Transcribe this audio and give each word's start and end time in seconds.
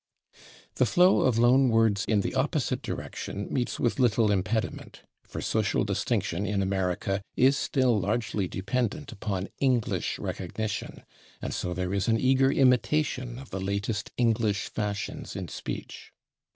The 0.77 0.87
flow 0.87 1.21
of 1.21 1.37
loan 1.37 1.69
words 1.69 2.05
in 2.05 2.21
the 2.21 2.33
opposite 2.33 2.81
direction 2.81 3.47
meets 3.53 3.79
with 3.79 3.99
little 3.99 4.31
impediment, 4.31 5.03
for 5.21 5.41
social 5.41 5.83
distinction 5.83 6.43
in 6.43 6.63
America 6.63 7.21
is 7.37 7.55
still 7.55 7.99
largely 7.99 8.47
dependent 8.47 9.11
upon 9.11 9.49
English 9.59 10.17
recognition, 10.17 11.03
and 11.39 11.53
so 11.53 11.75
there 11.75 11.93
is 11.93 12.07
an 12.07 12.19
eager 12.19 12.51
imitation 12.51 13.37
of 13.37 13.51
the 13.51 13.61
latest 13.61 14.09
English 14.17 14.69
fashions 14.71 15.35
in 15.35 15.47
speech. 15.49 16.11